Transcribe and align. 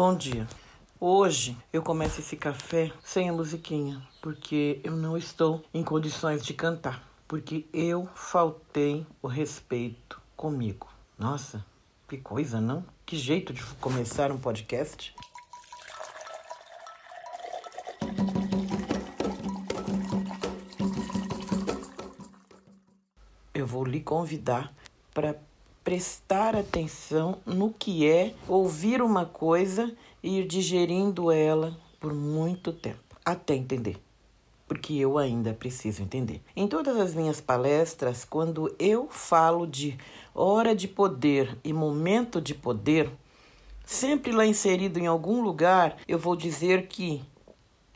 Bom 0.00 0.14
dia. 0.14 0.46
Hoje 1.00 1.56
eu 1.72 1.82
começo 1.82 2.20
esse 2.20 2.36
café 2.36 2.92
sem 3.02 3.28
a 3.28 3.32
musiquinha, 3.32 4.00
porque 4.22 4.80
eu 4.84 4.92
não 4.92 5.16
estou 5.16 5.64
em 5.74 5.82
condições 5.82 6.46
de 6.46 6.54
cantar, 6.54 7.02
porque 7.26 7.66
eu 7.72 8.08
faltei 8.14 9.04
o 9.20 9.26
respeito 9.26 10.22
comigo. 10.36 10.86
Nossa, 11.18 11.66
que 12.06 12.16
coisa, 12.16 12.60
não? 12.60 12.84
Que 13.04 13.16
jeito 13.16 13.52
de 13.52 13.60
começar 13.80 14.30
um 14.30 14.38
podcast. 14.38 15.12
Eu 23.52 23.66
vou 23.66 23.84
lhe 23.84 24.00
convidar 24.00 24.72
para 25.12 25.36
prestar 25.88 26.54
atenção 26.54 27.38
no 27.46 27.72
que 27.72 28.06
é 28.06 28.34
ouvir 28.46 29.00
uma 29.00 29.24
coisa 29.24 29.90
e 30.22 30.40
ir 30.40 30.46
digerindo 30.46 31.32
ela 31.32 31.74
por 31.98 32.12
muito 32.12 32.74
tempo, 32.74 33.16
até 33.24 33.54
entender. 33.54 33.98
Porque 34.66 34.92
eu 34.92 35.16
ainda 35.16 35.54
preciso 35.54 36.02
entender. 36.02 36.42
Em 36.54 36.68
todas 36.68 36.94
as 36.98 37.14
minhas 37.14 37.40
palestras, 37.40 38.22
quando 38.22 38.70
eu 38.78 39.08
falo 39.08 39.66
de 39.66 39.96
hora 40.34 40.76
de 40.76 40.86
poder 40.86 41.56
e 41.64 41.72
momento 41.72 42.38
de 42.38 42.54
poder, 42.54 43.10
sempre 43.82 44.30
lá 44.30 44.44
inserido 44.44 44.98
em 44.98 45.06
algum 45.06 45.40
lugar, 45.40 45.96
eu 46.06 46.18
vou 46.18 46.36
dizer 46.36 46.86
que 46.86 47.22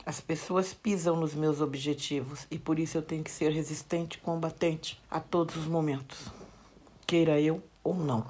as 0.07 0.19
pessoas 0.19 0.73
pisam 0.73 1.15
nos 1.15 1.35
meus 1.35 1.61
objetivos 1.61 2.47
e 2.51 2.59
por 2.59 2.79
isso 2.79 2.97
eu 2.97 3.03
tenho 3.03 3.23
que 3.23 3.31
ser 3.31 3.53
resistente, 3.53 4.17
combatente 4.17 4.99
a 5.11 5.21
todos 5.21 5.57
os 5.57 5.67
momentos, 5.67 6.17
queira 7.07 7.39
eu 7.39 7.63
ou 7.83 7.95
não. 7.95 8.25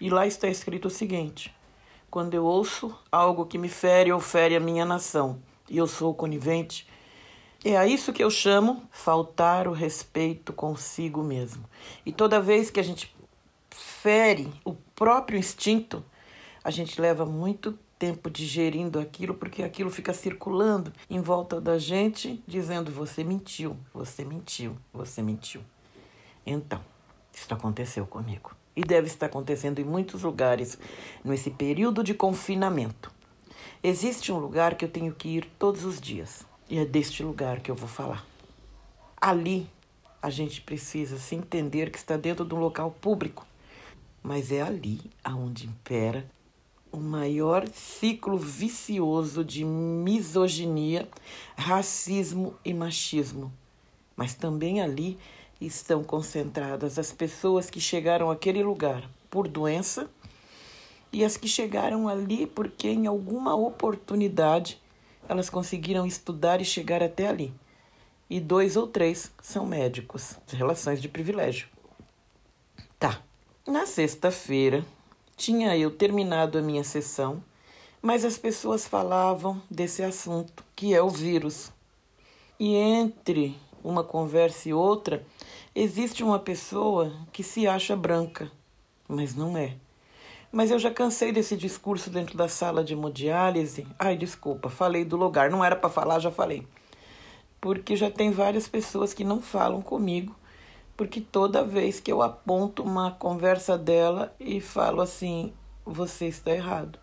E 0.00 0.08
lá 0.08 0.26
está 0.26 0.48
escrito 0.48 0.86
o 0.86 0.90
seguinte: 0.90 1.54
quando 2.10 2.34
eu 2.34 2.44
ouço 2.44 2.96
algo 3.12 3.46
que 3.46 3.58
me 3.58 3.68
fere 3.68 4.10
ou 4.12 4.18
fere 4.18 4.56
a 4.56 4.60
minha 4.60 4.84
nação 4.84 5.40
e 5.68 5.76
eu 5.76 5.86
sou 5.86 6.14
conivente, 6.14 6.88
é 7.64 7.76
a 7.76 7.86
isso 7.86 8.12
que 8.12 8.24
eu 8.24 8.30
chamo 8.30 8.82
faltar 8.90 9.68
o 9.68 9.72
respeito 9.72 10.52
consigo 10.52 11.22
mesmo. 11.22 11.64
E 12.04 12.12
toda 12.12 12.40
vez 12.40 12.70
que 12.70 12.80
a 12.80 12.82
gente 12.82 13.14
fere 13.70 14.50
o 14.64 14.72
próprio 14.72 15.38
instinto, 15.38 16.02
a 16.64 16.70
gente 16.70 16.98
leva 17.00 17.26
muito 17.26 17.78
tempo 17.98 18.30
digerindo 18.30 18.98
aquilo, 18.98 19.34
porque 19.34 19.62
aquilo 19.62 19.90
fica 19.90 20.14
circulando 20.14 20.90
em 21.10 21.20
volta 21.20 21.60
da 21.60 21.78
gente, 21.78 22.42
dizendo: 22.46 22.90
você 22.90 23.22
mentiu, 23.22 23.76
você 23.92 24.24
mentiu, 24.24 24.78
você 24.92 25.22
mentiu. 25.22 25.60
Então, 26.46 26.80
isso 27.34 27.52
aconteceu 27.52 28.06
comigo 28.06 28.59
e 28.74 28.82
deve 28.82 29.06
estar 29.06 29.26
acontecendo 29.26 29.78
em 29.80 29.84
muitos 29.84 30.22
lugares 30.22 30.78
nesse 31.24 31.50
período 31.50 32.02
de 32.02 32.14
confinamento. 32.14 33.12
Existe 33.82 34.30
um 34.30 34.38
lugar 34.38 34.74
que 34.74 34.84
eu 34.84 34.90
tenho 34.90 35.14
que 35.14 35.28
ir 35.28 35.50
todos 35.58 35.84
os 35.84 36.00
dias 36.00 36.44
e 36.68 36.78
é 36.78 36.84
deste 36.84 37.22
lugar 37.22 37.60
que 37.60 37.70
eu 37.70 37.74
vou 37.74 37.88
falar. 37.88 38.24
Ali 39.20 39.68
a 40.22 40.30
gente 40.30 40.60
precisa 40.60 41.18
se 41.18 41.34
entender 41.34 41.90
que 41.90 41.98
está 41.98 42.16
dentro 42.16 42.44
de 42.44 42.54
um 42.54 42.58
local 42.58 42.90
público, 43.00 43.46
mas 44.22 44.52
é 44.52 44.60
ali 44.60 45.00
aonde 45.24 45.66
impera 45.66 46.24
o 46.92 46.98
maior 46.98 47.66
ciclo 47.68 48.36
vicioso 48.36 49.44
de 49.44 49.64
misoginia, 49.64 51.08
racismo 51.56 52.54
e 52.64 52.74
machismo. 52.74 53.52
Mas 54.16 54.34
também 54.34 54.82
ali 54.82 55.18
estão 55.60 56.02
concentradas 56.02 56.98
as 56.98 57.12
pessoas 57.12 57.68
que 57.68 57.80
chegaram 57.80 58.30
àquele 58.30 58.62
lugar 58.62 59.08
por 59.30 59.46
doença 59.46 60.10
e 61.12 61.24
as 61.24 61.36
que 61.36 61.48
chegaram 61.48 62.08
ali 62.08 62.46
porque 62.46 62.88
em 62.88 63.06
alguma 63.06 63.54
oportunidade 63.54 64.80
elas 65.28 65.50
conseguiram 65.50 66.06
estudar 66.06 66.60
e 66.60 66.64
chegar 66.64 67.02
até 67.02 67.28
ali. 67.28 67.52
E 68.28 68.40
dois 68.40 68.76
ou 68.76 68.86
três 68.86 69.30
são 69.42 69.66
médicos, 69.66 70.36
relações 70.48 71.00
de 71.00 71.08
privilégio. 71.08 71.68
Tá. 72.98 73.20
Na 73.66 73.86
sexta-feira, 73.86 74.84
tinha 75.36 75.76
eu 75.76 75.90
terminado 75.90 76.58
a 76.58 76.62
minha 76.62 76.82
sessão, 76.82 77.42
mas 78.02 78.24
as 78.24 78.36
pessoas 78.38 78.86
falavam 78.86 79.60
desse 79.70 80.02
assunto, 80.02 80.64
que 80.74 80.94
é 80.94 81.02
o 81.02 81.08
vírus. 81.08 81.72
E 82.58 82.74
entre 82.74 83.56
uma 83.82 84.02
conversa 84.02 84.68
e 84.68 84.74
outra, 84.74 85.24
existe 85.74 86.22
uma 86.22 86.38
pessoa 86.38 87.12
que 87.32 87.42
se 87.42 87.66
acha 87.66 87.94
branca, 87.96 88.50
mas 89.08 89.34
não 89.34 89.56
é. 89.56 89.76
Mas 90.52 90.70
eu 90.70 90.78
já 90.78 90.90
cansei 90.90 91.30
desse 91.30 91.56
discurso 91.56 92.10
dentro 92.10 92.36
da 92.36 92.48
sala 92.48 92.82
de 92.82 92.92
hemodiálise. 92.92 93.86
Ai, 93.98 94.16
desculpa, 94.16 94.68
falei 94.68 95.04
do 95.04 95.16
lugar, 95.16 95.50
não 95.50 95.64
era 95.64 95.76
para 95.76 95.88
falar, 95.88 96.18
já 96.18 96.30
falei. 96.30 96.66
Porque 97.60 97.94
já 97.94 98.10
tem 98.10 98.32
várias 98.32 98.66
pessoas 98.66 99.14
que 99.14 99.22
não 99.22 99.40
falam 99.40 99.80
comigo, 99.80 100.34
porque 100.96 101.20
toda 101.20 101.62
vez 101.62 102.00
que 102.00 102.10
eu 102.10 102.20
aponto 102.20 102.82
uma 102.82 103.12
conversa 103.12 103.78
dela 103.78 104.34
e 104.40 104.60
falo 104.60 105.00
assim, 105.00 105.52
você 105.84 106.26
está 106.26 106.50
errado. 106.50 106.98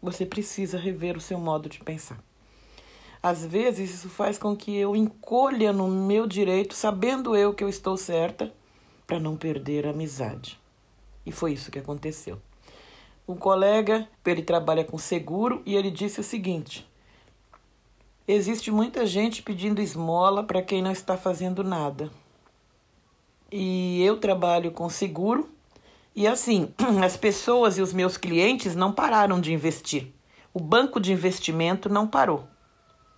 Você 0.00 0.24
precisa 0.24 0.78
rever 0.78 1.16
o 1.16 1.20
seu 1.20 1.38
modo 1.38 1.68
de 1.68 1.80
pensar. 1.80 2.18
Às 3.22 3.44
vezes 3.44 3.90
isso 3.94 4.08
faz 4.08 4.38
com 4.38 4.56
que 4.56 4.76
eu 4.76 4.94
encolha 4.94 5.72
no 5.72 5.88
meu 5.88 6.26
direito, 6.26 6.74
sabendo 6.74 7.34
eu 7.34 7.54
que 7.54 7.64
eu 7.64 7.68
estou 7.68 7.96
certa, 7.96 8.52
para 9.06 9.18
não 9.18 9.36
perder 9.36 9.86
a 9.86 9.90
amizade. 9.90 10.58
E 11.24 11.32
foi 11.32 11.52
isso 11.52 11.70
que 11.70 11.78
aconteceu. 11.78 12.40
Um 13.26 13.34
colega, 13.34 14.08
ele 14.24 14.42
trabalha 14.42 14.84
com 14.84 14.98
seguro 14.98 15.62
e 15.66 15.74
ele 15.74 15.90
disse 15.90 16.20
o 16.20 16.24
seguinte: 16.24 16.88
Existe 18.28 18.70
muita 18.70 19.04
gente 19.04 19.42
pedindo 19.42 19.80
esmola 19.80 20.44
para 20.44 20.62
quem 20.62 20.82
não 20.82 20.92
está 20.92 21.16
fazendo 21.16 21.64
nada. 21.64 22.10
E 23.50 24.02
eu 24.02 24.18
trabalho 24.18 24.70
com 24.70 24.88
seguro 24.88 25.48
e 26.14 26.26
assim, 26.26 26.72
as 27.04 27.16
pessoas 27.16 27.78
e 27.78 27.82
os 27.82 27.92
meus 27.92 28.16
clientes 28.16 28.76
não 28.76 28.92
pararam 28.92 29.40
de 29.40 29.52
investir. 29.52 30.12
O 30.54 30.60
banco 30.60 31.00
de 31.00 31.12
investimento 31.12 31.88
não 31.88 32.06
parou 32.06 32.46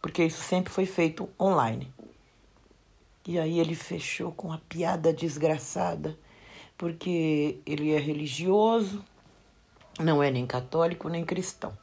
porque 0.01 0.25
isso 0.25 0.43
sempre 0.43 0.73
foi 0.73 0.87
feito 0.87 1.29
online. 1.41 1.93
E 3.27 3.39
aí 3.39 3.59
ele 3.59 3.75
fechou 3.75 4.33
com 4.33 4.53
a 4.53 4.59
piada 4.59 5.13
desgraçada, 5.13 6.19
porque 6.77 7.59
ele 7.67 7.93
é 7.93 7.99
religioso, 7.99 9.05
não 10.01 10.23
é 10.23 10.31
nem 10.31 10.47
católico 10.47 11.09
nem 11.09 11.25
cristão. 11.25 11.77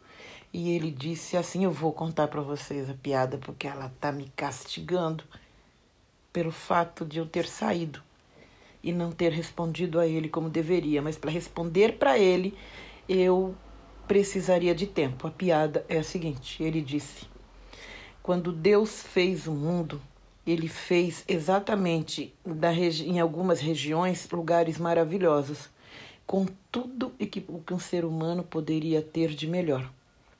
E 0.53 0.71
ele 0.71 0.89
disse 0.89 1.35
assim: 1.35 1.65
Eu 1.65 1.71
vou 1.71 1.91
contar 1.91 2.29
para 2.29 2.41
vocês 2.41 2.89
a 2.89 2.93
piada 2.93 3.37
porque 3.37 3.67
ela 3.67 3.91
tá 3.99 4.11
me 4.11 4.31
castigando 4.35 5.23
pelo 6.31 6.51
fato 6.51 7.05
de 7.05 7.19
eu 7.19 7.25
ter 7.25 7.45
saído 7.45 8.01
e 8.81 8.91
não 8.93 9.11
ter 9.11 9.31
respondido 9.31 9.99
a 9.99 10.07
ele 10.07 10.29
como 10.29 10.49
deveria, 10.49 11.01
mas 11.01 11.17
para 11.17 11.31
responder 11.31 11.97
para 11.97 12.17
ele 12.17 12.57
eu 13.07 13.55
precisaria 14.07 14.73
de 14.73 14.87
tempo. 14.87 15.27
A 15.27 15.31
piada 15.31 15.85
é 15.89 15.97
a 15.97 16.03
seguinte: 16.03 16.63
ele 16.63 16.81
disse: 16.81 17.34
quando 18.25 18.51
Deus 18.51 19.03
fez 19.03 19.45
o 19.45 19.51
mundo, 19.51 20.01
ele 20.47 20.67
fez 20.67 21.23
exatamente 21.27 22.33
em 23.05 23.19
algumas 23.19 23.59
regiões 23.59 24.27
lugares 24.31 24.79
maravilhosos, 24.79 25.69
com 26.25 26.47
tudo 26.71 27.13
o 27.19 27.59
que 27.59 27.71
um 27.71 27.77
ser 27.77 28.03
humano 28.03 28.41
poderia 28.41 28.99
ter 28.99 29.29
de 29.29 29.45
melhor 29.45 29.87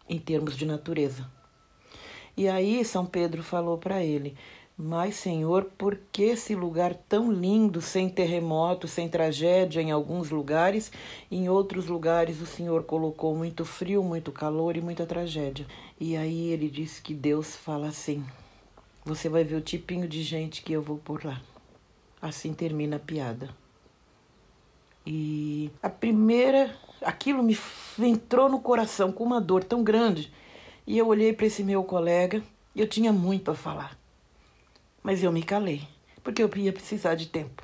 em 0.10 0.18
termos 0.18 0.58
de 0.58 0.66
natureza. 0.66 1.30
E 2.36 2.48
aí 2.48 2.84
São 2.84 3.06
Pedro 3.06 3.44
falou 3.44 3.78
para 3.78 4.04
ele: 4.04 4.36
mas, 4.78 5.16
Senhor, 5.16 5.72
por 5.78 5.98
que 6.12 6.24
esse 6.24 6.54
lugar 6.54 6.94
tão 6.94 7.32
lindo, 7.32 7.82
sem 7.82 8.10
terremoto, 8.10 8.90
sem 8.90 9.08
tragédia 9.08 9.82
em 9.82 9.90
alguns 9.90 10.30
lugares, 10.30 10.92
em 11.32 11.48
outros 11.48 11.88
lugares 11.88 12.42
o 12.42 12.46
Senhor 12.46 12.84
colocou 12.84 13.34
muito 13.34 13.64
frio, 13.64 14.04
muito 14.04 14.34
calor 14.34 14.76
e 14.76 14.82
muita 14.82 15.06
tragédia? 15.06 15.66
E 15.98 16.18
aí 16.18 16.50
ele 16.50 16.70
disse 16.70 17.02
que 17.02 17.14
Deus 17.14 17.56
fala 17.56 17.88
assim: 17.88 18.26
Você 19.06 19.30
vai 19.30 19.46
ver 19.46 19.56
o 19.56 19.62
tipinho 19.62 20.10
de 20.10 20.22
gente 20.22 20.62
que 20.62 20.74
eu 20.74 20.82
vou 20.82 20.98
por 20.98 21.24
lá. 21.24 21.42
Assim 22.22 22.54
termina 22.54 22.98
a 22.98 23.00
piada. 23.00 23.50
E 25.08 25.72
a 25.82 25.90
primeira, 25.90 26.76
aquilo 27.02 27.42
me 27.42 27.58
entrou 28.00 28.50
no 28.50 28.60
coração 28.60 29.10
com 29.10 29.24
uma 29.24 29.40
dor 29.40 29.64
tão 29.64 29.86
grande. 29.86 30.34
E 30.86 30.98
eu 30.98 31.08
olhei 31.08 31.32
para 31.32 31.46
esse 31.46 31.64
meu 31.64 31.82
colega, 31.82 32.44
e 32.76 32.82
eu 32.82 32.88
tinha 32.88 33.14
muito 33.14 33.50
a 33.50 33.56
falar 33.56 33.98
mas 35.06 35.22
eu 35.22 35.32
me 35.32 35.44
calei, 35.44 35.88
porque 36.24 36.42
eu 36.42 36.50
ia 36.56 36.74
precisar 36.74 37.14
de 37.14 37.28
tempo. 37.28 37.62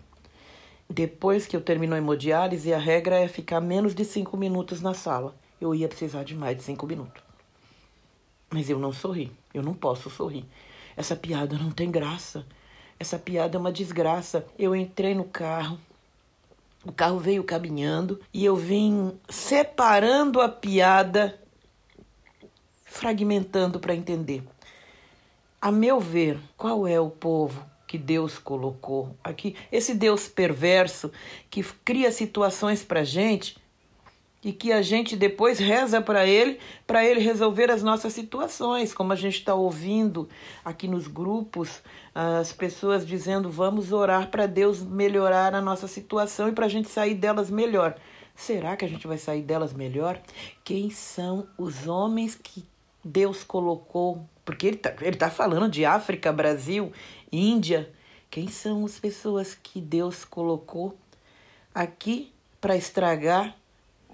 Depois 0.88 1.48
que 1.48 1.56
eu 1.56 1.62
terminou 1.62 1.96
a 1.96 1.98
hemodiálise, 1.98 2.72
a 2.72 2.78
regra 2.78 3.20
é 3.20 3.28
ficar 3.28 3.60
menos 3.60 3.96
de 3.96 4.06
cinco 4.06 4.38
minutos 4.38 4.80
na 4.80 4.94
sala. 4.94 5.36
Eu 5.60 5.74
ia 5.74 5.88
precisar 5.88 6.24
de 6.24 6.36
mais 6.36 6.56
de 6.56 6.62
cinco 6.62 6.86
minutos. 6.86 7.24
Mas 8.48 8.70
eu 8.70 8.78
não 8.78 8.94
sorri. 8.94 9.32
Eu 9.56 9.64
não 9.64 9.74
posso 9.74 10.08
sorrir. 10.08 10.46
Essa 10.96 11.16
piada 11.16 11.58
não 11.58 11.72
tem 11.72 11.90
graça. 11.90 12.46
Essa 13.00 13.18
piada 13.18 13.58
é 13.58 13.60
uma 13.60 13.72
desgraça. 13.72 14.46
Eu 14.56 14.76
entrei 14.76 15.16
no 15.16 15.24
carro, 15.24 15.80
o 16.86 16.92
carro 16.92 17.18
veio 17.18 17.44
caminhando 17.44 18.20
e 18.32 18.46
eu 18.46 18.56
vim 18.56 19.18
separando 19.28 20.40
a 20.40 20.48
piada 20.48 21.42
fragmentando 22.86 23.80
para 23.80 23.96
entender. 23.96 24.44
A 25.62 25.72
meu 25.72 26.00
ver, 26.00 26.40
qual 26.58 26.88
é 26.88 27.00
o 27.00 27.12
povo 27.12 27.64
que 27.86 27.96
Deus 27.96 28.40
colocou 28.40 29.16
aqui? 29.24 29.56
Esse 29.72 29.94
Deus 29.94 30.28
perverso 30.28 31.12
que 31.52 31.62
cria 31.86 32.12
situações 32.12 32.84
para 32.84 33.04
gente 33.04 33.62
e 34.44 34.52
que 34.52 34.72
a 34.72 34.82
gente 34.82 35.16
depois 35.16 35.60
reza 35.60 36.02
para 36.02 36.26
ele, 36.26 36.58
para 36.88 37.06
ele 37.06 37.20
resolver 37.20 37.70
as 37.70 37.84
nossas 37.84 38.12
situações, 38.12 38.92
como 38.92 39.14
a 39.14 39.16
gente 39.16 39.36
está 39.36 39.54
ouvindo 39.54 40.28
aqui 40.66 40.88
nos 40.88 41.06
grupos, 41.06 41.84
as 42.16 42.52
pessoas 42.52 43.06
dizendo 43.06 43.48
vamos 43.48 43.92
orar 43.92 44.32
para 44.32 44.48
Deus 44.48 44.82
melhorar 44.82 45.54
a 45.54 45.62
nossa 45.62 45.88
situação 45.88 46.50
e 46.50 46.54
para 46.54 46.66
a 46.66 46.70
gente 46.70 46.90
sair 46.90 47.14
delas 47.14 47.52
melhor. 47.52 47.96
Será 48.36 48.76
que 48.76 48.84
a 48.84 48.88
gente 48.88 49.06
vai 49.06 49.20
sair 49.20 49.44
delas 49.44 49.74
melhor? 49.74 50.20
Quem 50.64 50.90
são 50.90 51.48
os 51.56 51.88
homens 51.88 52.34
que 52.34 52.66
Deus 53.04 53.44
colocou? 53.44 54.28
Porque 54.44 54.68
ele 54.68 54.76
está 54.78 54.94
ele 55.02 55.18
tá 55.18 55.30
falando 55.30 55.70
de 55.70 55.86
África, 55.86 56.32
Brasil, 56.32 56.92
Índia. 57.32 57.92
Quem 58.30 58.48
são 58.48 58.86
as 58.86 59.00
pessoas 59.00 59.54
que 59.56 59.82
Deus 59.82 60.24
colocou 60.24 60.98
aqui 61.74 62.32
para 62.60 62.76
estragar 62.76 63.56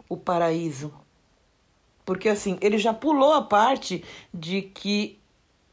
o 0.09 0.15
paraíso. 0.15 0.93
Porque 2.05 2.29
assim, 2.29 2.57
ele 2.61 2.77
já 2.77 2.93
pulou 2.93 3.33
a 3.33 3.41
parte 3.41 4.03
de 4.33 4.61
que 4.61 5.19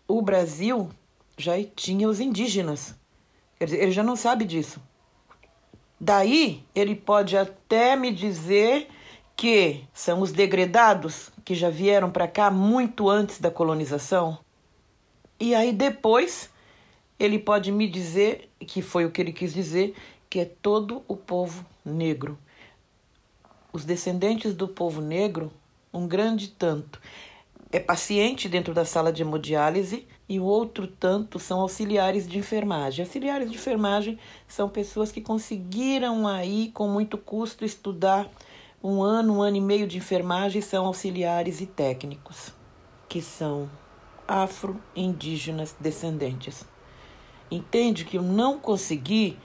o 0.08 0.20
Brasil 0.20 0.90
já 1.38 1.52
tinha 1.76 2.08
os 2.08 2.20
indígenas. 2.20 2.94
Quer 3.58 3.66
dizer, 3.66 3.82
ele 3.82 3.92
já 3.92 4.02
não 4.02 4.16
sabe 4.16 4.44
disso. 4.44 4.82
Daí 6.00 6.64
ele 6.74 6.94
pode 6.94 7.36
até 7.36 7.96
me 7.96 8.12
dizer 8.12 8.88
que 9.36 9.84
são 9.92 10.20
os 10.20 10.32
degredados 10.32 11.30
que 11.44 11.54
já 11.54 11.70
vieram 11.70 12.10
para 12.10 12.26
cá 12.26 12.50
muito 12.50 13.08
antes 13.08 13.38
da 13.38 13.50
colonização. 13.50 14.38
E 15.38 15.54
aí 15.54 15.72
depois 15.72 16.50
ele 17.18 17.38
pode 17.38 17.70
me 17.70 17.88
dizer, 17.88 18.48
que 18.60 18.82
foi 18.82 19.04
o 19.04 19.10
que 19.10 19.20
ele 19.20 19.32
quis 19.32 19.52
dizer, 19.52 19.94
que 20.28 20.40
é 20.40 20.44
todo 20.44 21.02
o 21.06 21.16
povo 21.16 21.64
negro 21.84 22.38
os 23.74 23.84
descendentes 23.84 24.54
do 24.54 24.68
povo 24.68 25.00
negro, 25.00 25.52
um 25.92 26.06
grande 26.06 26.46
tanto 26.46 27.00
é 27.72 27.80
paciente 27.80 28.48
dentro 28.48 28.72
da 28.72 28.84
sala 28.84 29.12
de 29.12 29.22
hemodiálise 29.22 30.06
e 30.28 30.38
o 30.38 30.44
outro 30.44 30.86
tanto 30.86 31.40
são 31.40 31.60
auxiliares 31.60 32.28
de 32.28 32.38
enfermagem. 32.38 33.04
Auxiliares 33.04 33.50
de 33.50 33.56
enfermagem 33.56 34.16
são 34.46 34.68
pessoas 34.68 35.10
que 35.10 35.20
conseguiram 35.20 36.24
aí 36.28 36.70
com 36.72 36.86
muito 36.86 37.18
custo 37.18 37.64
estudar 37.64 38.30
um 38.84 39.02
ano, 39.02 39.38
um 39.38 39.42
ano 39.42 39.56
e 39.56 39.60
meio 39.62 39.86
de 39.86 39.96
enfermagem, 39.96 40.60
são 40.60 40.84
auxiliares 40.84 41.62
e 41.62 41.66
técnicos, 41.66 42.52
que 43.08 43.22
são 43.22 43.70
afro-indígenas 44.28 45.74
descendentes. 45.80 46.66
Entende 47.50 48.04
que 48.04 48.18
eu 48.18 48.22
não 48.22 48.58
consegui 48.58 49.38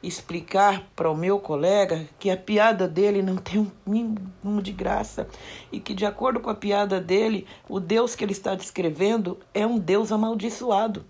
explicar 0.00 0.88
para 0.94 1.10
o 1.10 1.16
meu 1.16 1.40
colega 1.40 2.08
que 2.20 2.30
a 2.30 2.36
piada 2.36 2.86
dele 2.86 3.22
não 3.22 3.36
tem 3.36 3.60
um 3.60 3.72
mínimo 3.84 4.62
de 4.62 4.70
graça 4.70 5.26
e 5.72 5.80
que, 5.80 5.92
de 5.92 6.06
acordo 6.06 6.38
com 6.38 6.48
a 6.48 6.54
piada 6.54 7.00
dele, 7.00 7.44
o 7.68 7.80
Deus 7.80 8.14
que 8.14 8.24
ele 8.24 8.30
está 8.30 8.54
descrevendo 8.54 9.36
é 9.52 9.66
um 9.66 9.76
Deus 9.78 10.12
amaldiçoado 10.12 11.04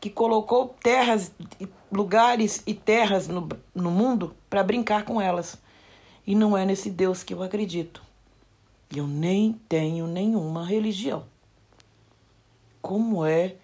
que 0.00 0.08
colocou 0.08 0.74
terras, 0.82 1.32
lugares 1.90 2.62
e 2.66 2.74
terras 2.74 3.28
no, 3.28 3.48
no 3.74 3.90
mundo 3.90 4.34
para 4.48 4.62
brincar 4.62 5.04
com 5.04 5.20
elas. 5.20 5.62
E 6.26 6.34
não 6.34 6.56
é 6.56 6.64
nesse 6.64 6.90
Deus 6.90 7.22
que 7.22 7.34
eu 7.34 7.42
acredito. 7.42 8.02
Eu 8.94 9.06
nem 9.06 9.52
tenho 9.68 10.06
nenhuma 10.06 10.64
religião. 10.64 11.24
Como 12.80 13.24
é 13.24 13.56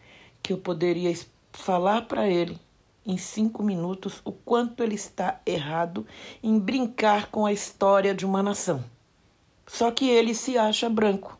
que 0.43 0.53
eu 0.53 0.59
poderia 0.59 1.15
falar 1.53 2.03
para 2.03 2.29
ele 2.29 2.59
em 3.07 3.17
cinco 3.17 3.63
minutos 3.63 4.21
o 4.25 4.33
quanto 4.33 4.83
ele 4.83 4.95
está 4.95 5.41
errado 5.45 6.07
em 6.43 6.59
brincar 6.59 7.31
com 7.31 7.47
a 7.47 7.53
história 7.53 8.15
de 8.15 8.25
uma 8.25 8.43
nação. 8.43 8.85
Só 9.67 9.91
que 9.91 10.09
ele 10.09 10.35
se 10.35 10.59
acha 10.59 10.89
branco. 10.89 11.39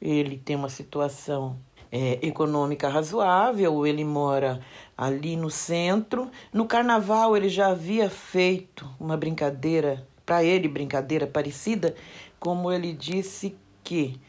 Ele 0.00 0.36
tem 0.36 0.56
uma 0.56 0.68
situação 0.68 1.56
é, 1.90 2.18
econômica 2.26 2.88
razoável, 2.88 3.86
ele 3.86 4.04
mora 4.04 4.60
ali 5.02 5.36
no 5.36 5.50
centro. 5.50 6.30
No 6.52 6.66
carnaval 6.66 7.36
ele 7.36 7.48
já 7.48 7.68
havia 7.68 8.08
feito 8.08 8.88
uma 8.98 9.16
brincadeira, 9.16 10.06
para 10.24 10.44
ele, 10.44 10.68
brincadeira 10.68 11.26
parecida, 11.26 11.94
como 12.38 12.70
ele 12.70 12.92
disse 12.92 13.56
que 13.82 14.20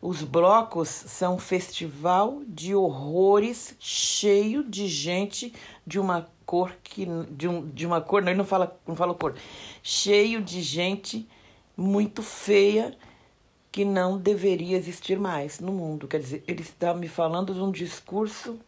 os 0.00 0.22
blocos 0.22 0.88
são 0.88 1.34
um 1.34 1.38
festival 1.38 2.42
de 2.46 2.74
horrores 2.74 3.76
cheio 3.80 4.62
de 4.62 4.86
gente 4.86 5.52
de 5.86 5.98
uma 5.98 6.28
cor 6.46 6.72
que 6.82 7.06
de, 7.30 7.48
um, 7.48 7.68
de 7.68 7.86
uma 7.86 8.00
cor, 8.00 8.22
não, 8.22 8.28
ele 8.28 8.38
não 8.38 8.44
fala, 8.44 8.78
não 8.86 8.94
fala 8.94 9.12
cor. 9.14 9.34
Cheio 9.82 10.40
de 10.40 10.62
gente 10.62 11.28
muito 11.76 12.22
feia 12.22 12.96
que 13.70 13.84
não 13.84 14.16
deveria 14.16 14.76
existir 14.76 15.18
mais 15.18 15.60
no 15.60 15.72
mundo. 15.72 16.08
Quer 16.08 16.20
dizer, 16.20 16.44
ele 16.46 16.62
está 16.62 16.94
me 16.94 17.06
falando 17.06 17.52
de 17.52 17.60
um 17.60 17.70
discurso 17.70 18.58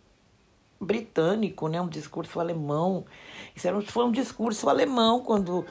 britânico, 0.81 1.69
né? 1.69 1.81
Um 1.81 1.89
discurso 1.89 2.41
alemão. 2.41 3.05
Isso 3.55 3.69
era, 3.69 3.81
foi 3.83 4.05
um 4.05 4.13
discurso 4.13 4.69
alemão 4.69 5.21
quando 5.21 5.67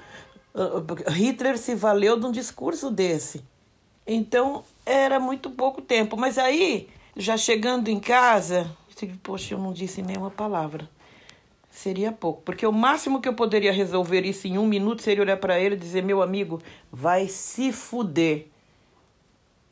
uh, 0.54 1.12
Hitler 1.12 1.58
se 1.58 1.74
valeu 1.74 2.20
de 2.20 2.26
um 2.26 2.32
discurso 2.32 2.92
desse. 2.92 3.44
Então, 4.06 4.64
era 4.86 5.20
muito 5.20 5.50
pouco 5.50 5.82
tempo. 5.82 6.16
Mas 6.16 6.38
aí, 6.38 6.90
já 7.16 7.38
chegando 7.38 7.90
em 7.90 8.00
casa, 8.00 8.70
eu 9.02 9.10
poxa, 9.24 9.54
eu 9.56 9.60
não 9.60 9.74
disse 9.74 10.02
nenhuma 10.02 10.30
palavra. 10.30 10.90
Seria 11.70 12.12
pouco. 12.12 12.42
Porque 12.42 12.66
o 12.66 12.72
máximo 12.72 13.22
que 13.22 13.30
eu 13.30 13.34
poderia 13.34 13.72
resolver 13.72 14.26
isso 14.26 14.48
em 14.48 14.58
um 14.58 14.66
minuto 14.66 15.02
seria 15.02 15.24
olhar 15.24 15.38
para 15.38 15.60
ele 15.60 15.76
e 15.76 15.78
dizer: 15.78 16.04
meu 16.04 16.22
amigo, 16.22 16.62
vai 16.92 17.28
se 17.28 17.72
fuder. 17.72 18.48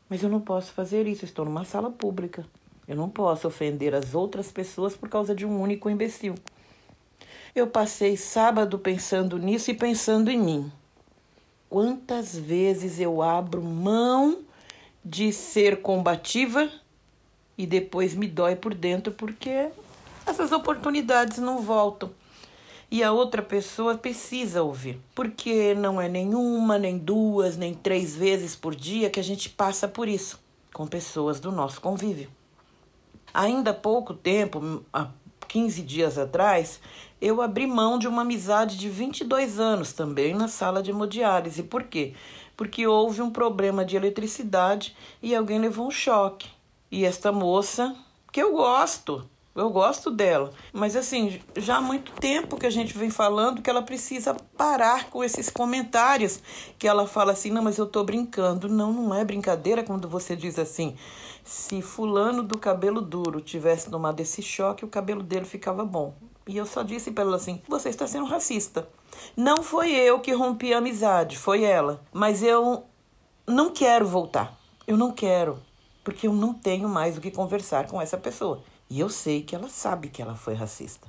Mas 0.10 0.24
eu 0.24 0.30
não 0.30 0.40
posso 0.40 0.72
fazer 0.72 1.06
isso, 1.08 1.26
estou 1.26 1.44
numa 1.44 1.66
sala 1.66 1.90
pública. 1.90 2.46
Eu 2.88 2.96
não 2.96 3.10
posso 3.10 3.48
ofender 3.48 3.94
as 3.94 4.16
outras 4.16 4.52
pessoas 4.52 4.96
por 4.96 5.10
causa 5.10 5.36
de 5.36 5.46
um 5.46 5.62
único 5.62 5.90
imbecil. 5.90 6.36
Eu 7.54 7.68
passei 7.68 8.16
sábado 8.16 8.80
pensando 8.80 9.38
nisso 9.38 9.70
e 9.72 9.74
pensando 9.74 10.30
em 10.30 10.40
mim. 10.40 10.72
Quantas 11.70 12.38
vezes 12.38 13.00
eu 13.00 13.22
abro 13.22 13.62
mão 13.62 14.40
de 15.04 15.34
ser 15.34 15.82
combativa 15.82 16.72
e 17.58 17.66
depois 17.66 18.14
me 18.14 18.28
dói 18.28 18.56
por 18.56 18.74
dentro 18.74 19.12
porque 19.12 19.70
essas 20.26 20.52
oportunidades 20.52 21.40
não 21.40 21.62
voltam. 21.62 22.12
E 22.90 23.04
a 23.04 23.12
outra 23.12 23.42
pessoa 23.42 23.98
precisa 23.98 24.64
ouvir, 24.64 24.98
porque 25.14 25.74
não 25.74 26.00
é 26.00 26.08
nenhuma, 26.08 26.78
nem 26.78 26.98
duas, 26.98 27.58
nem 27.58 27.74
três 27.74 28.16
vezes 28.16 28.56
por 28.56 28.74
dia 28.74 29.10
que 29.10 29.20
a 29.20 29.24
gente 29.24 29.50
passa 29.50 29.90
por 29.90 30.08
isso 30.08 30.40
com 30.74 30.88
pessoas 30.88 31.40
do 31.40 31.52
nosso 31.52 31.82
convívio. 31.82 32.37
Ainda 33.38 33.70
há 33.70 33.74
pouco 33.76 34.16
tempo, 34.16 34.84
há 34.92 35.10
15 35.48 35.84
dias 35.84 36.18
atrás, 36.18 36.80
eu 37.22 37.40
abri 37.40 37.68
mão 37.68 38.00
de 38.00 38.08
uma 38.08 38.24
amizade 38.24 38.76
de 38.76 38.90
22 38.90 39.60
anos 39.60 39.94
também 39.94 40.34
na 40.34 40.48
sala 40.48 40.82
de 40.82 40.90
hemodiálise. 40.90 41.62
Por 41.62 41.84
quê? 41.84 42.16
Porque 42.56 42.88
houve 42.88 43.22
um 43.22 43.30
problema 43.30 43.86
de 43.86 43.96
eletricidade 43.96 44.98
e 45.22 45.36
alguém 45.36 45.60
levou 45.60 45.86
um 45.86 45.92
choque. 45.92 46.50
E 46.90 47.06
esta 47.06 47.32
moça, 47.32 47.96
que 48.32 48.42
eu 48.42 48.54
gosto, 48.54 49.24
eu 49.54 49.70
gosto 49.70 50.10
dela, 50.10 50.52
mas 50.74 50.96
assim, 50.96 51.40
já 51.56 51.78
há 51.78 51.82
muito 51.82 52.12
tempo 52.14 52.58
que 52.58 52.66
a 52.66 52.72
gente 52.72 52.98
vem 52.98 53.12
falando 53.12 53.62
que 53.62 53.70
ela 53.70 53.84
precisa 53.84 54.36
parar 54.56 55.12
com 55.12 55.24
esses 55.24 55.48
comentários 55.50 56.40
que 56.78 56.88
ela 56.88 57.08
fala 57.08 57.34
assim: 57.34 57.52
"Não, 57.52 57.64
mas 57.64 57.78
eu 57.78 57.88
tô 57.88 58.04
brincando". 58.04 58.70
Não, 58.70 58.94
não 58.94 59.16
é 59.16 59.26
brincadeira 59.26 59.84
quando 59.84 60.08
você 60.08 60.36
diz 60.36 60.60
assim: 60.60 60.96
"Se 61.48 61.82
fulano 61.82 62.44
do 62.44 62.58
cabelo 62.58 63.00
duro 63.00 63.40
tivesse 63.40 63.90
tomado 63.90 64.20
esse 64.20 64.42
choque, 64.42 64.84
o 64.84 64.90
cabelo 64.90 65.24
dele 65.24 65.46
ficava 65.46 65.86
bom". 65.86 66.14
E 66.46 66.58
eu 66.58 66.66
só 66.66 66.84
disse 66.84 67.12
para 67.12 67.24
ela 67.24 67.38
assim: 67.38 67.62
você 67.68 67.88
está 67.88 68.06
sendo 68.06 68.26
racista. 68.26 68.88
Não 69.36 69.64
foi 69.64 69.92
eu 69.92 70.20
que 70.20 70.34
rompi 70.34 70.74
a 70.74 70.80
amizade, 70.80 71.38
foi 71.38 71.64
ela. 71.64 72.02
Mas 72.12 72.44
eu 72.44 72.84
não 73.48 73.72
quero 73.72 74.06
voltar. 74.06 74.58
Eu 74.86 74.98
não 74.98 75.12
quero. 75.12 75.58
Porque 76.04 76.28
eu 76.28 76.34
não 76.34 76.54
tenho 76.54 76.90
mais 76.90 77.18
o 77.18 77.22
que 77.22 77.32
conversar 77.32 77.88
com 77.88 78.02
essa 78.02 78.18
pessoa. 78.18 78.62
E 78.90 79.00
eu 79.00 79.10
sei 79.10 79.42
que 79.42 79.56
ela 79.56 79.70
sabe 79.70 80.10
que 80.10 80.22
ela 80.22 80.36
foi 80.36 80.54
racista. 80.54 81.08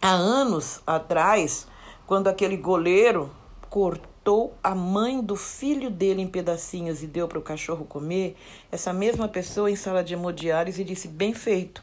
Há 0.00 0.10
anos 0.10 0.80
atrás, 0.86 1.66
quando 2.06 2.28
aquele 2.28 2.56
goleiro 2.56 3.30
cortou 3.68 4.08
a 4.62 4.74
mãe 4.74 5.20
do 5.20 5.36
filho 5.36 5.90
dele 5.90 6.22
em 6.22 6.28
pedacinhos 6.28 7.02
e 7.02 7.06
deu 7.06 7.26
para 7.26 7.38
o 7.38 7.42
cachorro 7.42 7.84
comer, 7.84 8.36
essa 8.70 8.92
mesma 8.92 9.28
pessoa 9.28 9.70
em 9.70 9.76
sala 9.76 10.04
de 10.04 10.14
hemodiálise 10.14 10.84
disse: 10.84 11.08
bem 11.08 11.32
feito. 11.32 11.82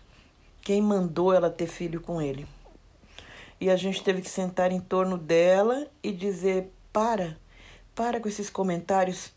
Quem 0.61 0.81
mandou 0.81 1.33
ela 1.33 1.49
ter 1.49 1.67
filho 1.67 2.01
com 2.01 2.21
ele? 2.21 2.47
E 3.59 3.69
a 3.69 3.75
gente 3.75 4.03
teve 4.03 4.21
que 4.21 4.29
sentar 4.29 4.71
em 4.71 4.79
torno 4.79 5.17
dela 5.17 5.87
e 6.03 6.11
dizer: 6.11 6.71
para, 6.91 7.37
para 7.95 8.19
com 8.19 8.27
esses 8.27 8.49
comentários 8.49 9.31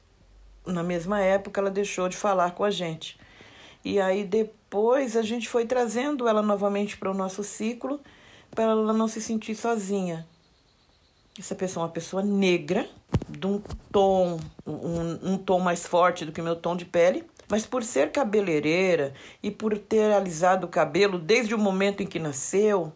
na 0.66 0.82
mesma 0.82 1.20
época 1.20 1.60
ela 1.60 1.70
deixou 1.70 2.08
de 2.08 2.16
falar 2.16 2.52
com 2.52 2.64
a 2.64 2.70
gente. 2.70 3.18
E 3.84 4.00
aí 4.00 4.24
depois 4.24 5.16
a 5.16 5.22
gente 5.22 5.48
foi 5.48 5.66
trazendo 5.66 6.28
ela 6.28 6.42
novamente 6.42 6.96
para 6.96 7.10
o 7.10 7.14
nosso 7.14 7.42
ciclo 7.42 8.00
para 8.50 8.64
ela 8.64 8.92
não 8.92 9.08
se 9.08 9.20
sentir 9.20 9.54
sozinha. 9.54 10.26
Essa 11.38 11.54
pessoa 11.54 11.84
é 11.84 11.86
uma 11.86 11.92
pessoa 11.92 12.22
negra, 12.22 12.88
de 13.30 13.46
um 13.46 13.60
tom, 13.92 14.38
um, 14.66 15.32
um 15.32 15.38
tom 15.38 15.60
mais 15.60 15.86
forte 15.86 16.24
do 16.24 16.32
que 16.32 16.42
meu 16.42 16.56
tom 16.56 16.76
de 16.76 16.84
pele, 16.84 17.24
mas 17.48 17.66
por 17.66 17.82
ser 17.82 18.12
cabeleireira 18.12 19.12
e 19.42 19.50
por 19.50 19.76
ter 19.76 20.12
alisado 20.12 20.66
o 20.66 20.70
cabelo 20.70 21.18
desde 21.18 21.54
o 21.54 21.58
momento 21.58 22.02
em 22.02 22.06
que 22.06 22.18
nasceu, 22.18 22.92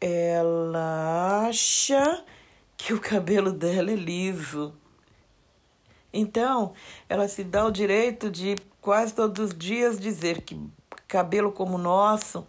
ela 0.00 1.46
acha 1.48 2.24
que 2.76 2.92
o 2.92 3.00
cabelo 3.00 3.52
dela 3.52 3.90
é 3.90 3.96
liso. 3.96 4.72
Então, 6.12 6.72
ela 7.08 7.28
se 7.28 7.44
dá 7.44 7.66
o 7.66 7.70
direito 7.70 8.30
de 8.30 8.56
quase 8.80 9.12
todos 9.12 9.46
os 9.50 9.58
dias 9.58 9.98
dizer 9.98 10.42
que 10.42 10.58
cabelo 11.06 11.50
como 11.50 11.74
o 11.74 11.78
nosso 11.78 12.46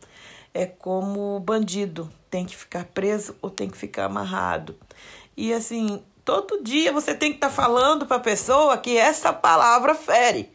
é 0.54 0.66
como 0.66 1.40
bandido, 1.40 2.12
tem 2.30 2.46
que 2.46 2.56
ficar 2.56 2.86
preso 2.86 3.36
ou 3.42 3.50
tem 3.50 3.70
que 3.70 3.78
ficar 3.78 4.06
amarrado. 4.06 4.76
E 5.36 5.54
assim, 5.54 6.04
todo 6.30 6.64
dia 6.64 6.94
você 6.94 7.16
tem 7.16 7.32
que 7.32 7.38
estar 7.38 7.50
tá 7.50 7.54
falando 7.54 8.06
para 8.06 8.18
a 8.18 8.20
pessoa 8.20 8.78
que 8.78 8.96
essa 8.96 9.34
palavra 9.34 9.96
fere. 9.96 10.52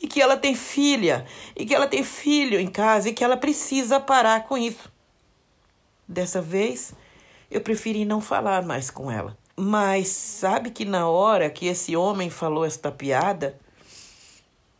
E 0.00 0.06
que 0.06 0.22
ela 0.22 0.38
tem 0.38 0.54
filha, 0.54 1.26
e 1.54 1.66
que 1.66 1.74
ela 1.74 1.86
tem 1.86 2.02
filho 2.02 2.58
em 2.58 2.68
casa 2.68 3.10
e 3.10 3.12
que 3.12 3.22
ela 3.22 3.36
precisa 3.36 4.00
parar 4.00 4.44
com 4.44 4.56
isso. 4.56 4.90
Dessa 6.08 6.40
vez, 6.40 6.94
eu 7.50 7.60
preferi 7.60 8.06
não 8.06 8.22
falar 8.22 8.62
mais 8.64 8.90
com 8.90 9.10
ela. 9.10 9.36
Mas 9.54 10.08
sabe 10.08 10.70
que 10.70 10.86
na 10.86 11.08
hora 11.08 11.50
que 11.50 11.66
esse 11.66 11.94
homem 11.94 12.30
falou 12.30 12.64
esta 12.64 12.90
piada, 12.90 13.58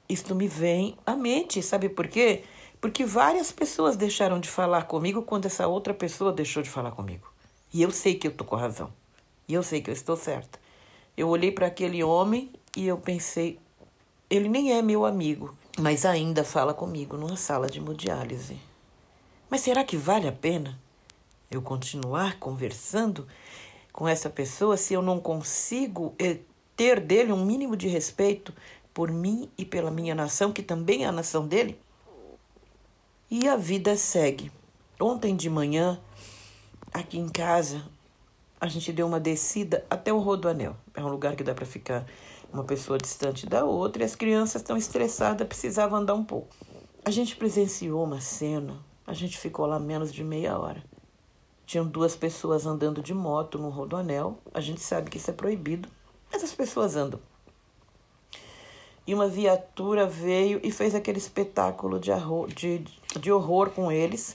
isto 0.09 0.35
me 0.35 0.49
vem 0.49 0.97
à 1.05 1.15
mente. 1.15 1.63
Sabe 1.63 1.91
por 1.91 2.09
quê? 2.09 2.43
Porque 2.81 3.05
várias 3.05 3.53
pessoas 3.53 3.97
deixaram 3.97 4.41
de 4.41 4.49
falar 4.49 4.85
comigo 4.85 5.23
quando 5.23 5.45
essa 5.45 5.69
outra 5.69 5.93
pessoa 5.93 6.33
deixou 6.33 6.63
de 6.63 6.71
falar 6.71 6.93
comigo. 6.93 7.31
E 7.73 7.83
eu 7.83 7.91
sei 7.91 8.15
que 8.15 8.27
eu 8.27 8.33
tô 8.33 8.45
com 8.45 8.57
razão. 8.57 8.91
E 9.47 9.55
eu 9.55 9.63
sei 9.63 9.81
que 9.81 9.91
eu 9.91 9.95
estou 9.95 10.17
certa. 10.17 10.59
Eu 11.17 11.29
olhei 11.29 11.53
para 11.53 11.67
aquele 11.67 12.03
homem 12.03 12.53
e 12.77 12.87
eu 12.87 12.99
pensei, 12.99 13.59
ele 14.29 14.49
nem 14.49 14.73
é 14.73 14.83
meu 14.83 15.05
amigo, 15.05 15.55
mas 15.79 16.05
ainda 16.05 16.43
fala 16.45 16.75
comigo 16.75 17.17
numa 17.17 17.37
sala 17.37 17.69
de 17.69 17.79
hemodiálise. 17.79 18.59
Mas 19.49 19.61
será 19.61 19.85
que 19.85 19.97
vale 19.97 20.27
a 20.27 20.33
pena 20.33 20.79
eu 21.51 21.63
continuar 21.63 22.39
conversando 22.39 23.27
com 23.93 24.09
essa 24.09 24.29
pessoa 24.29 24.77
se 24.77 24.95
eu 24.95 25.01
não 25.01 25.21
consigo 25.21 26.15
eh, 26.19 26.39
ter 26.77 26.99
dele 26.99 27.33
um 27.33 27.45
mínimo 27.45 27.77
de 27.77 27.87
respeito 27.87 28.53
por 28.93 29.11
mim 29.11 29.49
e 29.57 29.65
pela 29.65 29.91
minha 29.91 30.15
nação, 30.15 30.53
que 30.53 30.63
também 30.63 31.05
é 31.05 31.07
a 31.07 31.13
nação 31.13 31.47
dele? 31.47 31.79
E 33.31 33.49
a 33.49 33.57
vida 33.57 33.97
segue. 33.97 34.51
Ontem 35.01 35.37
de 35.37 35.51
manhã, 35.51 36.01
aqui 36.93 37.19
em 37.19 37.29
casa, 37.29 37.85
a 38.65 38.67
gente 38.67 38.95
deu 38.95 39.07
uma 39.07 39.21
descida 39.21 39.85
até 39.91 40.11
o 40.11 40.19
Rodoanel. 40.19 40.75
É 40.95 41.05
um 41.05 41.09
lugar 41.09 41.37
que 41.37 41.45
dá 41.45 41.53
para 41.53 41.67
ficar 41.67 42.07
uma 42.51 42.65
pessoa 42.65 42.97
distante 42.97 43.45
da 43.45 43.63
outra 43.63 44.03
e 44.03 44.07
as 44.07 44.17
crianças 44.17 44.63
estão 44.63 44.75
estressadas, 44.75 45.47
precisavam 45.47 45.99
andar 45.99 46.15
um 46.15 46.25
pouco. 46.25 46.49
A 47.05 47.11
gente 47.11 47.37
presenciou 47.37 48.03
uma 48.03 48.23
cena, 48.23 48.83
a 49.07 49.13
gente 49.13 49.37
ficou 49.37 49.67
lá 49.67 49.79
menos 49.79 50.11
de 50.11 50.25
meia 50.25 50.59
hora. 50.59 50.83
Tinham 51.67 51.87
duas 51.87 52.17
pessoas 52.17 52.65
andando 52.65 53.03
de 53.03 53.13
moto 53.13 53.59
no 53.59 53.69
rodoanel. 53.69 54.39
A 54.55 54.63
gente 54.63 54.81
sabe 54.81 55.11
que 55.11 55.19
isso 55.19 55.31
é 55.31 55.35
proibido, 55.35 55.87
mas 56.33 56.43
as 56.43 56.55
pessoas 56.55 56.97
andam. 56.97 57.21
E 59.07 59.13
uma 59.13 59.29
viatura 59.29 60.07
veio 60.07 60.59
e 60.63 60.73
fez 60.73 60.95
aquele 60.95 61.19
espetáculo 61.19 62.01
de, 62.01 62.13
de, 62.55 62.85
de 63.21 63.31
horror 63.31 63.69
com 63.69 63.93
eles. 63.93 64.35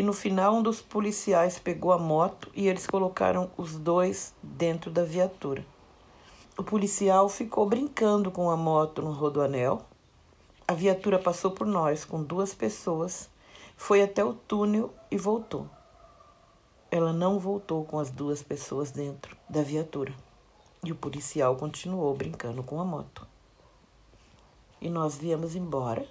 E 0.00 0.02
no 0.02 0.14
final, 0.14 0.54
um 0.54 0.62
dos 0.62 0.80
policiais 0.80 1.58
pegou 1.58 1.92
a 1.92 1.98
moto 1.98 2.50
e 2.54 2.66
eles 2.66 2.86
colocaram 2.86 3.50
os 3.54 3.76
dois 3.76 4.32
dentro 4.42 4.90
da 4.90 5.04
viatura. 5.04 5.62
O 6.56 6.62
policial 6.64 7.28
ficou 7.28 7.66
brincando 7.66 8.30
com 8.30 8.48
a 8.48 8.56
moto 8.56 9.02
no 9.02 9.12
rodoanel. 9.12 9.82
A 10.66 10.72
viatura 10.72 11.18
passou 11.18 11.50
por 11.50 11.66
nós 11.66 12.04
com 12.04 12.22
duas 12.22 12.54
pessoas, 12.54 13.28
foi 13.76 14.02
até 14.02 14.24
o 14.24 14.32
túnel 14.32 14.90
e 15.10 15.18
voltou 15.18 15.66
ela 16.90 17.12
não 17.12 17.38
voltou 17.38 17.84
com 17.84 18.00
as 18.00 18.10
duas 18.10 18.42
pessoas 18.42 18.90
dentro 18.90 19.36
da 19.48 19.62
viatura. 19.62 20.12
E 20.84 20.90
o 20.90 20.96
policial 20.96 21.54
continuou 21.54 22.12
brincando 22.14 22.64
com 22.64 22.80
a 22.80 22.84
moto. 22.84 23.26
E 24.80 24.88
nós 24.88 25.16
viemos 25.16 25.54
embora. 25.54 26.04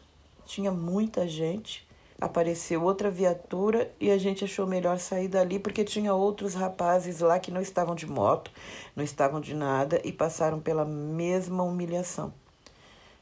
Tinha 0.45 0.71
muita 0.71 1.27
gente. 1.27 1.88
Apareceu 2.21 2.83
outra 2.83 3.09
viatura 3.09 3.89
e 3.97 4.11
a 4.11 4.17
gente 4.17 4.43
achou 4.43 4.67
melhor 4.67 4.99
sair 4.99 5.29
dali 5.29 5.57
porque 5.57 5.85
tinha 5.85 6.13
outros 6.13 6.53
rapazes 6.53 7.21
lá 7.21 7.39
que 7.39 7.49
não 7.49 7.61
estavam 7.61 7.95
de 7.95 8.05
moto, 8.05 8.51
não 8.93 9.03
estavam 9.03 9.39
de 9.39 9.53
nada 9.55 10.01
e 10.03 10.11
passaram 10.11 10.59
pela 10.59 10.83
mesma 10.83 11.63
humilhação. 11.63 12.33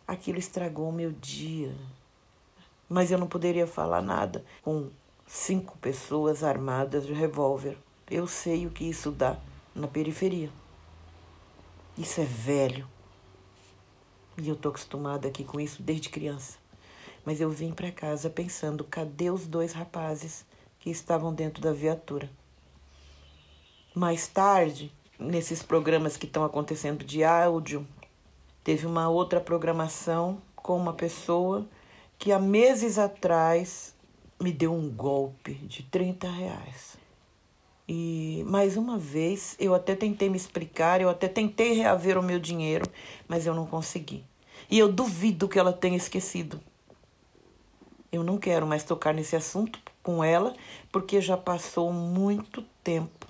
Aquilo 0.08 0.40
estragou 0.40 0.90
o 0.90 0.94
meu 0.94 1.12
dia. 1.12 1.76
Mas 2.90 3.12
eu 3.12 3.20
não 3.20 3.28
poderia 3.28 3.68
falar 3.68 4.02
nada 4.02 4.44
com 4.64 4.90
cinco 5.28 5.78
pessoas 5.78 6.44
armadas 6.44 7.06
de 7.06 7.14
revólver. 7.14 7.78
Eu 8.10 8.26
sei 8.26 8.66
o 8.66 8.72
que 8.72 8.86
isso 8.86 9.12
dá 9.12 9.38
na 9.76 9.88
periferia. 9.88 10.50
Isso 11.96 12.20
é 12.20 12.24
velho. 12.24 12.88
E 14.38 14.50
eu 14.50 14.56
tô 14.56 14.70
acostumada 14.70 15.28
aqui 15.28 15.44
com 15.44 15.60
isso 15.60 15.84
desde 15.84 16.10
criança. 16.10 16.58
Mas 17.28 17.42
eu 17.42 17.50
vim 17.50 17.74
para 17.74 17.92
casa 17.92 18.30
pensando: 18.30 18.86
cadê 18.86 19.30
os 19.30 19.46
dois 19.46 19.74
rapazes 19.74 20.46
que 20.80 20.90
estavam 20.90 21.34
dentro 21.34 21.62
da 21.62 21.74
viatura? 21.74 22.30
Mais 23.94 24.30
tarde, 24.30 24.94
nesses 25.20 25.62
programas 25.62 26.16
que 26.16 26.26
estão 26.26 26.46
acontecendo 26.46 27.04
de 27.04 27.26
áudio, 27.26 27.86
teve 28.64 28.86
uma 28.86 29.10
outra 29.10 29.42
programação 29.42 30.42
com 30.56 30.78
uma 30.78 30.94
pessoa 30.94 31.68
que 32.18 32.32
há 32.32 32.40
meses 32.40 32.98
atrás 32.98 33.94
me 34.40 34.54
deu 34.54 34.74
um 34.74 34.90
golpe 34.90 35.56
de 35.56 35.84
30 35.84 36.30
reais. 36.30 36.96
E 37.90 38.42
mais 38.48 38.78
uma 38.78 38.98
vez 38.98 39.54
eu 39.60 39.76
até 39.76 39.98
tentei 39.98 40.30
me 40.30 40.38
explicar, 40.38 41.02
eu 41.02 41.10
até 41.10 41.28
tentei 41.28 41.74
reaver 41.74 42.18
o 42.18 42.24
meu 42.24 42.40
dinheiro, 42.40 42.90
mas 43.28 43.46
eu 43.46 43.54
não 43.54 43.66
consegui. 43.66 44.24
E 44.72 44.80
eu 44.80 44.90
duvido 44.90 45.50
que 45.50 45.60
ela 45.60 45.74
tenha 45.74 45.98
esquecido. 45.98 46.62
Eu 48.12 48.24
não 48.24 48.38
quero 48.38 48.66
mais 48.66 48.84
tocar 48.84 49.14
nesse 49.14 49.36
assunto 49.36 49.80
com 50.02 50.24
ela, 50.24 50.56
porque 50.92 51.20
já 51.20 51.36
passou 51.36 51.92
muito 51.92 52.64
tempo 52.84 53.28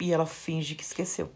e 0.00 0.12
ela 0.12 0.26
finge 0.26 0.74
que 0.74 0.82
esqueceu. 0.82 1.30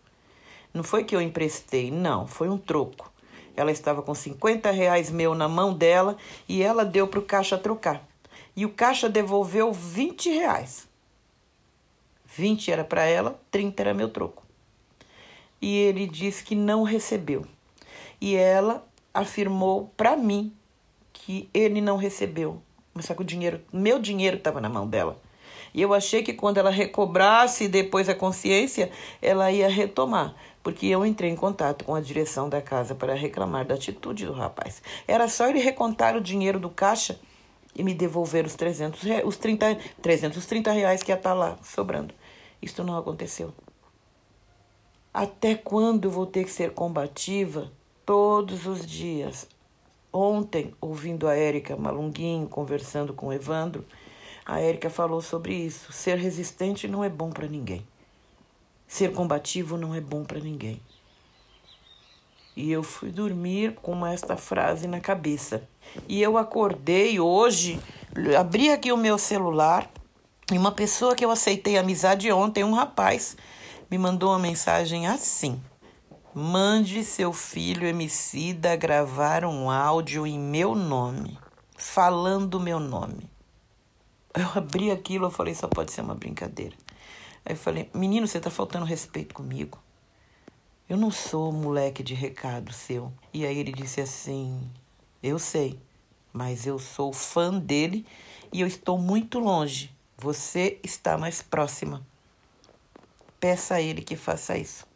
Não 0.75 0.83
foi 0.83 1.05
que 1.05 1.15
eu 1.15 1.21
emprestei, 1.21 1.91
não, 1.91 2.27
foi 2.27 2.49
um 2.49 2.59
troco. 2.59 3.13
Ela 3.55 3.71
estava 3.71 4.03
com 4.03 4.15
50 4.15 4.71
reais 4.71 5.11
meu 5.11 5.35
na 5.35 5.49
mão 5.49 5.75
dela 5.75 6.17
e 6.49 6.63
ela 6.63 6.85
deu 6.85 7.07
para 7.07 7.21
o 7.21 7.23
caixa 7.23 7.59
trocar 7.59 8.07
e 8.57 8.65
o 8.65 8.73
caixa 8.73 9.09
devolveu 9.09 9.73
20 9.73 10.31
reais. 10.31 10.89
20 12.27 12.71
era 12.71 12.85
para 12.85 13.05
ela, 13.05 13.41
30 13.51 13.83
era 13.83 13.95
meu 13.95 14.09
troco. 14.09 14.43
E 15.61 15.77
ele 15.77 16.07
disse 16.07 16.43
que 16.45 16.55
não 16.55 16.83
recebeu. 16.83 17.47
E 18.21 18.35
ela 18.35 18.87
afirmou 19.13 19.93
para 19.97 20.17
mim 20.17 20.55
que 21.13 21.49
ele 21.53 21.81
não 21.81 21.97
recebeu. 21.97 22.63
Mas 22.95 23.07
só 23.07 23.15
que 23.15 23.23
o 23.23 23.25
dinheiro, 23.25 23.61
meu 23.73 23.99
dinheiro 23.99 24.37
estava 24.37 24.61
na 24.61 24.69
mão 24.69 24.87
dela. 24.87 25.21
E 25.75 25.81
eu 25.81 25.95
achei 25.95 26.23
que 26.23 26.35
quando 26.35 26.59
ela 26.59 26.71
recobrasse 26.71 27.67
depois 27.67 28.09
a 28.09 28.15
consciência, 28.15 28.91
ela 29.23 29.51
ia 29.51 29.69
retomar, 29.69 30.35
porque 30.63 30.87
eu 30.87 31.05
entrei 31.07 31.31
em 31.31 31.37
contato 31.37 31.85
com 31.85 31.95
a 31.95 32.01
direção 32.01 32.49
da 32.49 32.61
casa 32.61 32.95
para 32.95 33.15
reclamar 33.15 33.65
da 33.65 33.75
atitude 33.75 34.27
do 34.27 34.33
rapaz. 34.33 34.83
Era 35.09 35.29
só 35.29 35.49
ele 35.49 35.61
recontar 35.61 36.15
o 36.17 36.21
dinheiro 36.21 36.61
do 36.61 36.69
caixa 36.69 37.19
e 37.75 37.83
me 37.83 37.95
devolver 37.95 38.45
os 38.45 38.55
300, 38.55 39.01
os 39.25 39.37
30, 39.39 39.79
330 40.03 40.73
reais 40.73 41.03
que 41.03 41.11
ia 41.11 41.17
estar 41.17 41.31
tá 41.31 41.35
lá 41.35 41.59
sobrando. 41.63 42.15
Isso 42.61 42.85
não 42.85 42.97
aconteceu. 42.97 43.53
Até 45.13 45.55
quando 45.55 46.11
vou 46.11 46.27
ter 46.27 46.45
que 46.45 46.51
ser 46.51 46.73
combativa 46.73 47.73
todos 48.05 48.67
os 48.67 48.87
dias? 48.87 49.49
Ontem, 50.13 50.75
ouvindo 50.81 51.27
a 51.27 51.35
Érica 51.35 51.75
Malunguinho 51.77 52.47
conversando 52.47 53.15
com 53.15 53.29
o 53.29 53.33
Evandro, 53.33 53.85
a 54.45 54.61
Érica 54.61 54.91
falou 54.91 55.23
sobre 55.23 55.55
isso. 55.55 55.91
Ser 55.93 56.19
resistente 56.19 56.87
não 56.87 57.03
é 57.03 57.09
bom 57.09 57.31
para 57.31 57.49
ninguém. 57.49 57.87
Ser 58.87 59.13
combativo 59.13 59.79
não 59.79 59.95
é 59.95 60.01
bom 60.01 60.23
para 60.23 60.39
ninguém. 60.39 60.81
E 62.55 62.71
eu 62.71 62.83
fui 62.83 63.11
dormir 63.11 63.75
com 63.77 64.05
esta 64.07 64.37
frase 64.37 64.87
na 64.87 65.01
cabeça. 65.01 65.67
E 66.07 66.21
eu 66.21 66.37
acordei 66.37 67.19
hoje, 67.19 67.81
abri 68.39 68.71
aqui 68.71 68.93
o 68.93 68.97
meu 68.99 69.17
celular 69.17 69.91
e 70.53 70.59
uma 70.59 70.73
pessoa 70.73 71.15
que 71.15 71.25
eu 71.25 71.31
aceitei 71.31 71.79
amizade 71.79 72.31
ontem, 72.31 72.63
um 72.63 72.75
rapaz, 72.75 73.35
me 73.91 73.97
mandou 73.97 74.29
uma 74.29 74.39
mensagem 74.39 75.07
assim: 75.07 75.59
Mande 76.35 77.05
seu 77.05 77.31
filho 77.31 77.87
Emicida 77.87 78.75
gravar 78.75 79.45
um 79.45 79.71
áudio 79.71 80.27
em 80.27 80.39
meu 80.39 80.75
nome, 80.75 81.39
falando 81.77 82.59
meu 82.59 82.81
nome. 82.81 83.31
Eu 84.33 84.49
abri 84.57 84.91
aquilo, 84.91 85.27
eu 85.27 85.31
falei, 85.31 85.55
só 85.55 85.69
pode 85.69 85.93
ser 85.93 86.01
uma 86.01 86.15
brincadeira. 86.15 86.75
Aí 87.45 87.53
eu 87.53 87.57
falei, 87.57 87.91
menino, 87.93 88.27
você 88.27 88.41
tá 88.41 88.49
faltando 88.49 88.87
respeito 88.87 89.35
comigo. 89.35 89.79
Eu 90.89 90.97
não 90.97 91.11
sou 91.11 91.53
moleque 91.53 92.03
de 92.03 92.15
recado 92.15 92.73
seu. 92.73 93.13
E 93.31 93.45
aí 93.45 93.59
ele 93.59 93.73
disse 93.73 94.01
assim: 94.01 94.59
Eu 95.23 95.39
sei, 95.39 95.79
mas 96.33 96.67
eu 96.67 96.79
sou 96.79 97.13
fã 97.13 97.59
dele 97.59 98.07
e 98.51 98.63
eu 98.63 98.67
estou 98.67 98.97
muito 98.97 99.39
longe. 99.39 99.95
Você 100.17 100.81
está 100.83 101.19
mais 101.19 101.43
próxima. 101.43 102.07
Peça 103.39 103.75
a 103.75 103.83
ele 103.83 104.01
que 104.01 104.17
faça 104.17 104.57
isso. 104.57 104.91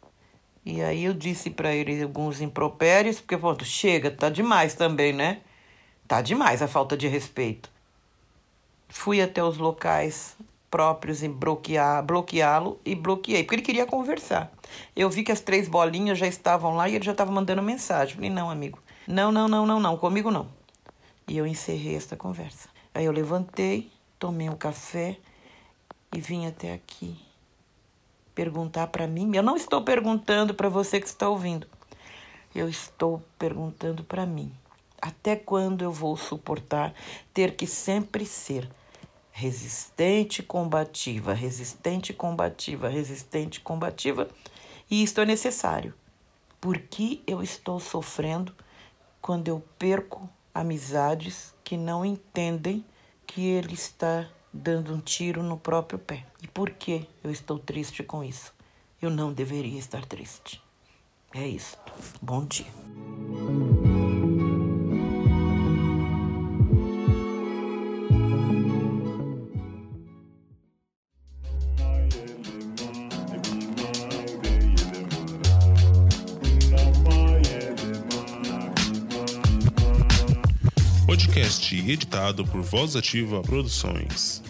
E 0.66 0.82
aí 0.82 1.04
eu 1.04 1.14
disse 1.14 1.49
para 1.49 1.73
ele 1.73 2.02
alguns 2.02 2.40
impropérios, 2.40 3.20
porque 3.20 3.37
pronto, 3.37 3.64
chega, 3.64 4.11
tá 4.11 4.28
demais 4.28 4.75
também, 4.75 5.12
né? 5.12 5.38
Tá 6.08 6.20
demais 6.20 6.61
a 6.61 6.66
falta 6.66 6.96
de 6.96 7.06
respeito. 7.06 7.70
Fui 8.88 9.23
até 9.23 9.44
os 9.44 9.58
locais 9.58 10.37
próprios 10.68 11.23
em 11.23 11.30
bloqueá-lo 11.30 12.80
e 12.85 12.96
bloqueei, 12.96 13.44
porque 13.44 13.54
ele 13.54 13.62
queria 13.62 13.87
conversar. 13.87 14.52
Eu 14.96 15.08
vi 15.08 15.23
que 15.23 15.30
as 15.30 15.40
três 15.40 15.68
bolinhas 15.68 16.18
já 16.18 16.26
estavam 16.26 16.75
lá 16.75 16.88
e 16.88 16.96
ele 16.96 17.04
já 17.04 17.12
estava 17.12 17.30
mandando 17.30 17.62
mensagem. 17.62 18.16
Falei, 18.16 18.30
não, 18.30 18.50
amigo, 18.50 18.80
não, 19.06 19.30
não, 19.30 19.46
não, 19.46 19.64
não, 19.64 19.78
não, 19.78 19.96
comigo 19.96 20.32
não. 20.32 20.49
E 21.28 21.37
eu 21.38 21.46
encerrei 21.46 21.94
esta 21.94 22.16
conversa. 22.16 22.68
Aí 22.92 23.04
eu 23.04 23.12
levantei, 23.12 23.88
tomei 24.18 24.50
um 24.50 24.56
café 24.56 25.16
e 26.12 26.20
vim 26.20 26.44
até 26.44 26.73
aqui 26.73 27.25
perguntar 28.36 28.88
para 28.88 29.06
mim. 29.06 29.34
Eu 29.34 29.42
não 29.42 29.56
estou 29.56 29.82
perguntando 29.82 30.54
para 30.54 30.68
você 30.68 31.00
que 31.00 31.06
está 31.06 31.26
ouvindo. 31.28 31.66
Eu 32.54 32.68
estou 32.68 33.22
perguntando 33.38 34.04
para 34.04 34.26
mim. 34.26 34.52
Até 35.00 35.34
quando 35.34 35.82
eu 35.82 35.90
vou 35.90 36.16
suportar 36.16 36.94
ter 37.32 37.56
que 37.56 37.66
sempre 37.66 38.26
ser 38.26 38.70
resistente, 39.32 40.42
combativa, 40.42 41.32
resistente, 41.32 42.12
combativa, 42.12 42.88
resistente, 42.88 43.60
combativa? 43.60 44.28
E 44.90 45.02
isto 45.02 45.20
é 45.20 45.24
necessário. 45.24 45.94
Por 46.60 46.78
que 46.78 47.22
eu 47.26 47.42
estou 47.42 47.80
sofrendo 47.80 48.54
quando 49.20 49.48
eu 49.48 49.64
perco 49.78 50.28
amizades 50.54 51.54
que 51.64 51.76
não 51.76 52.04
entendem 52.04 52.84
que 53.26 53.46
ele 53.46 53.74
está 53.74 54.28
dando 54.56 54.94
um 54.94 55.00
tiro 55.00 55.42
no 55.42 55.58
próprio 55.58 55.98
pé? 55.98 56.25
E 56.42 56.48
por 56.48 56.70
que 56.70 57.06
eu 57.22 57.30
estou 57.30 57.58
triste 57.58 58.02
com 58.02 58.25
isso? 58.25 58.52
Eu 59.00 59.10
não 59.10 59.32
deveria 59.32 59.78
estar 59.78 60.04
triste. 60.04 60.60
É 61.34 61.46
isso. 61.46 61.76
Bom 62.20 62.44
dia. 62.44 62.66
Podcast 81.06 81.76
editado 81.76 82.44
por 82.46 82.62
Voz 82.62 82.96
Ativa 82.96 83.40
Produções. 83.42 84.45